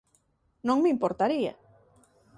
Non 0.67 0.77
me 0.83 0.93
importaría. 0.95 1.53